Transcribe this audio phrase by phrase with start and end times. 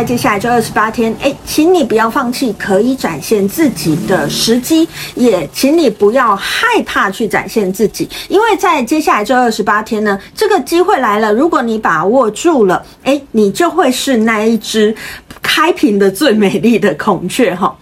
[0.00, 14.96] 在接下来这二十八天，哎，请你不要放弃可以展现自己的时机，也请你不要害怕去展现自己，因为在接下来这二十八天呢，这个机会来了，如果你把握住了，哎，你就会是那一只
[15.42, 17.76] 开屏的最美丽的孔雀哈。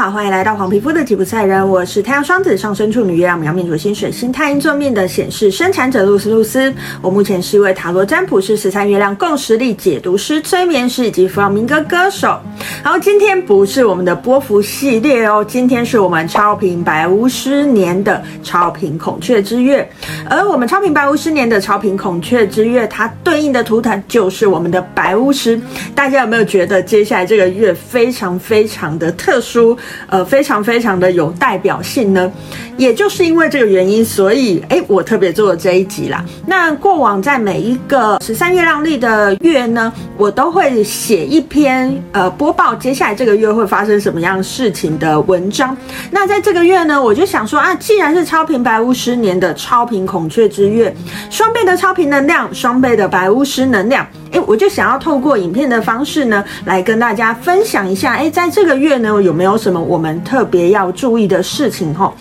[0.00, 6.72] 好，欢迎来到黄皮肤的吉普赛人，我是太阳双子上升处女月亮苗面主星水星太阴座面的显示生产者露丝露丝。
[7.02, 12.40] 我目前是一位塔罗占卜师、十三月亮共识力解读师、催眠师以及弗朗明哥歌手。
[12.82, 19.86] 好，今天不是我们的波幅系列哦，今天是我们超频白巫师年的超频孔雀之月。
[20.30, 25.60] 而我们超频白巫师年的超频孔雀之月，它对应的图腾就是我们的白巫师。
[25.94, 29.76] 大家有没有觉得接下来这个月非常非常的特殊？
[30.08, 32.30] 呃，非常非常的有代表性呢，
[32.76, 36.24] 也就是因为这个原因，所以哎，我特别做了这一集啦。
[36.46, 45.76] 那过往在每一个十三月亮历的月呢，我都会写一篇呃播报接下来这个月会发生什么样事情的文章。
[46.10, 50.94] 那在这个月呢，我就想说啊，既然是超频白巫师年的超频孔雀之月，
[51.30, 54.06] 双倍的超频能量，双倍的白巫师能量。
[54.32, 62.14] 诶，我就想要透过影片的方式呢，来跟大家分享一下，诶，在这个月呢，有没有什么我们特别要注意的事情吼？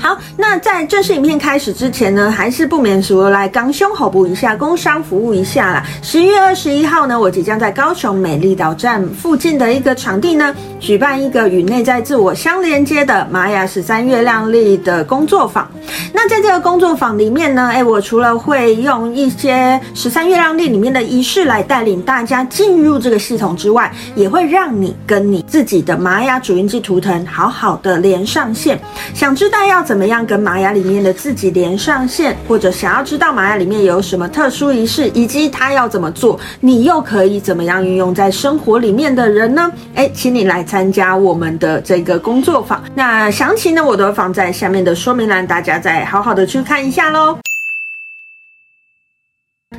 [0.00, 5.84] 好，那在正式影片开始之前呢，还是不免俗来刚胸口补一下，工商服务一下啦。
[6.02, 15.70] 十一月二十一号呢，我即将在高雄美丽岛站附近的一个场地呢，举办一个与内在自我相连接的玛雅十三月亮历的工作坊。
[16.14, 28.80] 那在这个工作坊里面呢，哎，我除了会用一些十三月亮历里面的仪式来带领大家进入这个系统之外，也会让你跟你自己的玛雅主印记图腾好好的连上线。
[29.12, 39.68] 想知道要怎么样跟玛雅里面的自己连上线，或者想要知道玛雅里面有什么特殊仪式，以及它要怎么做，你又可以怎么样运用在生活里面的人呢？
[39.96, 42.80] 哎，请你来参加我们的这个工作坊。
[42.94, 47.36] 那详情呢，我都放在下面的说明栏，大家再好好的去看一下喽。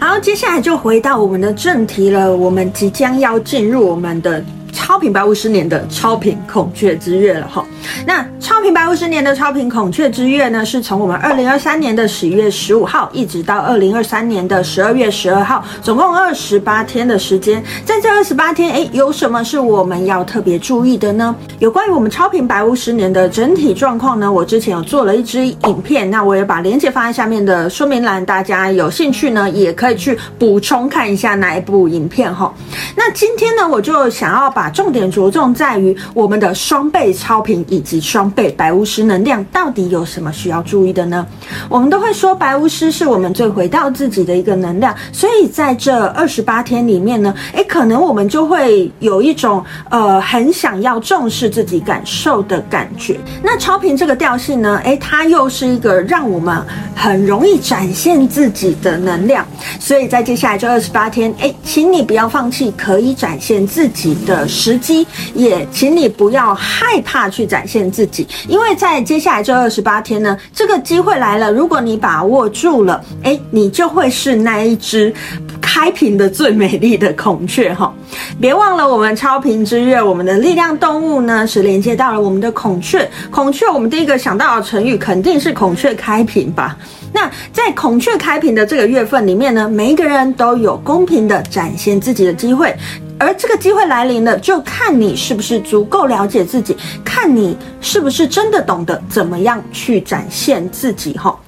[0.00, 4.44] 好，接下来就回到我们的正题了，我们即将要进入我们的。
[4.74, 7.64] 超品白五十年的超品孔雀之月了哈，
[8.06, 17.60] 那超频白巫师年的超频孔雀之月呢，是从我们二零二三年的十一月十五号一直到二零二三年的十二月十二号，总共二十八天的时间。
[17.84, 21.34] 在这二十八天，哎，有什么是我们要特别注意的呢？
[21.58, 32.54] 有关于我们超频白巫师年的整体状况呢，我之前有做了一支影片，那我也把链接放在下面的说明栏，大家有兴趣呢，也可以去补充看一下那一部影片哈。
[32.94, 41.26] 那今天呢，我就想要把重点着重在于我们的双倍超频以及双倍白巫师能量到底有什么需要注意的呢？
[41.68, 53.18] 我们都会说白巫师是我们最回到自己的一个能量，所以在这二十八天里面呢，诶，可能我们就会有一种呃很想要重视自己感受的感觉。
[53.42, 56.64] 那超频这个调性呢，诶，它又是一个让我们
[56.94, 59.44] 很容易展现自己的能量，
[59.80, 64.46] 所以在接下来这二十八天，诶，请你不要放弃可以展现自己的。
[64.52, 75.12] 时机，也请你不要害怕去展现自己，因为在接下来这二十八天呢，这个机会来了，如果你把握住了，哎，你就会是那一只
[75.60, 77.92] 开屏的最美丽的孔雀哈。
[78.40, 83.08] 别忘了，我们超频之月，我们的力量动物呢是连接到了我们的孔雀。
[83.30, 86.76] 孔雀，我们第一个想到的成语肯定是孔雀开屏吧？
[87.14, 92.74] 那在孔雀开屏的这个月份里面呢，每一个人都有公平的展现自己的机会。
[93.18, 101.16] 而这个机会来临了，就看你是不是足够了解自己，看你是不是真的懂得怎么样去展现自己。
[101.16, 101.38] 哈，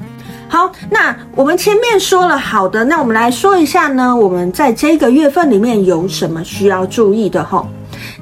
[0.48, 7.42] 好，那我们前面说了好的，那我们来说一下呢，我们在这个月份里面有什么需要注意的？
[7.42, 7.66] 哈，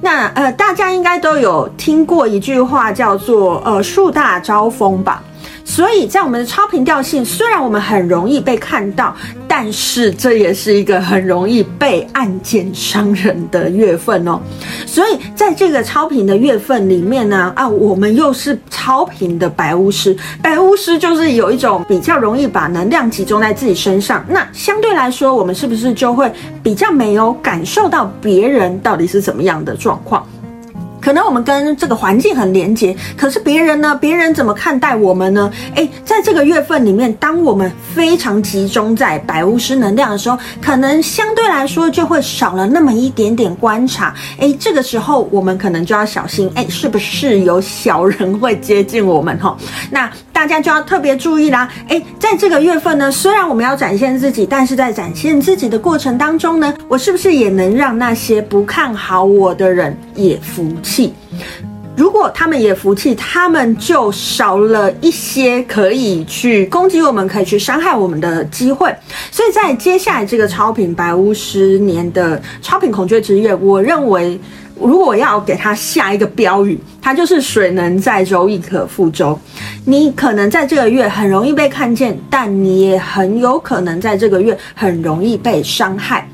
[0.01, 5.23] 那呃，大家应该都有听过一句话，叫做呃“树大招风”吧。
[5.65, 9.15] 所以在我们的超频调性，虽然我们很容易被看到，
[9.65, 14.41] 但是这也是一个很容易被暗箭伤人的月份哦。
[14.85, 24.27] 所以在这个超频的月份里面呢，啊，我们又是超频的白巫师，白巫师就是有一种比较容易把能量集中在自己身上。
[24.29, 26.29] 那相对来说，我们是不是就会
[26.61, 30.27] 比较没有感受到别人到底是怎么样的状况？
[31.03, 33.99] 可能我们跟这个环境很连接，可是别人呢？
[34.01, 35.53] 别人怎么看待我们呢？
[35.75, 44.15] 诶，在这个月份里面，当我们非常集中在白巫师能量的时候，可能相对来说就会少了那么一点点观察。
[44.39, 49.37] 诶，这个时候我们可能就要小心，诶，是不是有小人会接近我们？
[49.39, 49.57] 哈，
[49.91, 50.09] 那。
[50.43, 51.69] 大家就要特别注意啦。
[51.87, 61.15] 诶，在这个月份呢，虽然我们要展现自己，但是在展现自己的过程当中呢，我是不是也能让那些不看好我的人也服气？
[61.95, 68.93] 如果他们也服气，他们就少了一些可以去攻击我们、可以去伤害我们的机会。
[69.31, 74.41] 所以在接下来这个超品白巫师年的超品孔雀之月，我认为，
[74.81, 79.39] 如果要给它下一个标语，它就是“水能载舟，亦可覆舟”。
[79.87, 86.29] 你可能在这个月很容易被看见，但你也很有可能在这个月很容易被伤害。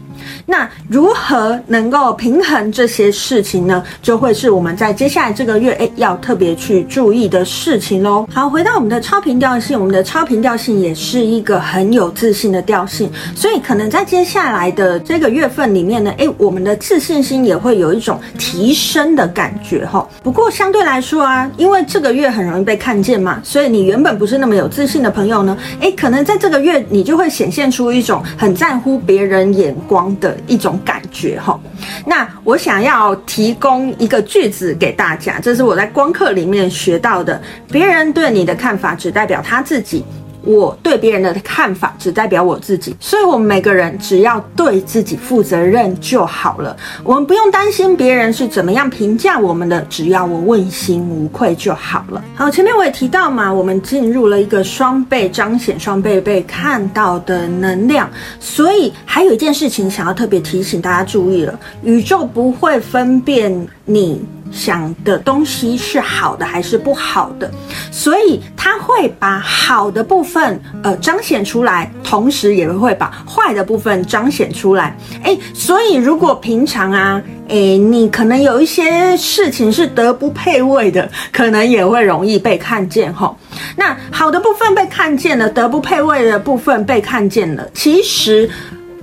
[0.46, 3.82] 那如何能够平衡这些事情呢？
[4.02, 8.26] 就会是我们在接下来这个月，诶，要特别去注意的事情喽。
[8.32, 20.06] 好，回到我们的超频调性，我们的超频调性也是一个很有自信的调性，所以可能在接下来的这个月份里面呢，诶，我们的自信心也会有一种提升的感觉哈。
[20.22, 30.36] 不过相对来说啊，因为这个月很容易被看见嘛，所以你原本不是那么有自信的朋友呢，诶，可能在这个月你就会显现出一种很在乎别人眼光的。
[30.46, 31.60] 一种感觉哈，
[32.06, 37.40] 那我想要提供一个句子给大家，这是我在光课里面学到的。
[37.70, 40.04] 别人对你的看法只代表他自己。
[40.44, 46.76] 我对别人的看法只代表我自己，所以我们每个人只要对自己负责任就好了。
[47.04, 52.22] 我们不用担心别人是怎么样评价我们的，只要我问心无愧就好了。
[52.34, 58.08] 好，前面我也提到嘛，我们进入了一个双倍彰显、双倍被看到的能量，
[58.40, 64.24] 所以还有一件事情想要特别提醒大家注意了：宇宙不会分辨你。
[64.52, 67.50] 想的东西是好的还是不好的，
[67.90, 74.96] 所以他会把好的部分呃彰显出来，同时也会把坏的部分彰显出来。
[75.22, 83.34] 诶，所以如果平常啊，诶，你可能有一些事情是德不配位的，可能也会容易被看见齁。
[83.76, 88.48] 那好的部分被看见了，德不配位的部分被看见了，其实。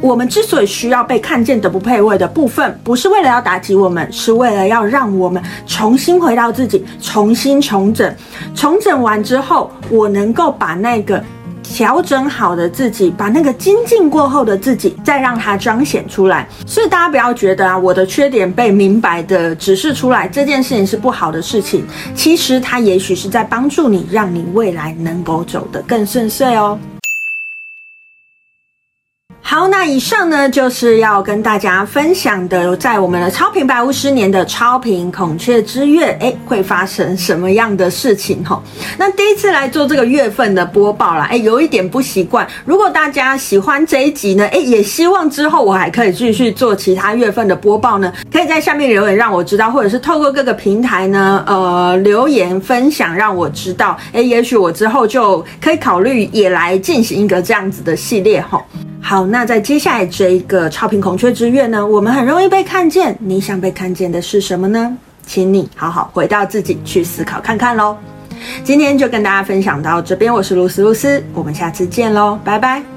[0.01, 8.13] 我们之所以需要被看见的不配位的部分，不是为了要打击我们，是为了要让我们重新回到自己，重新重整。
[8.53, 11.23] 重整完之后，我能够把那个
[11.63, 16.47] 调整好的自己，把那个精进过后的自己，再让它彰显出来。
[16.67, 21.85] 所以大家不要觉得啊，我的缺点被明白的指示出来，这件事情是不好的事情。
[22.13, 26.77] 其实它也许是在帮助你，让你未来能够走得更顺遂哦。
[29.55, 38.61] 好，那以上呢，就是要跟大家分享的，在我们的超频白巫十年的超频孔雀之月，哎，会发生什么样的事情哈？
[38.97, 42.45] 那第一次来做这个月份的播报啦，哎，有一点不习惯。
[42.65, 58.61] 如果大家喜欢这一集呢，哎，也希望之后我还可以继续做其他月份的播报呢，可以在下面留言让我知道，或者是透过各个平台呢，呃，留言分享让我知道，哎，也许我之后就可以考虑也来进行一个这样子的系列哈。
[59.07, 63.15] 好，那在接下来这一个超频孔雀之月呢，我们很容易被看见。
[63.19, 64.97] 你想被看见的是什么呢？
[65.27, 67.95] 请你好好回到自己去思考看看喽。
[68.63, 72.94] 今天就跟大家分享到这边，我是露丝露丝，我们下次见喽，拜拜。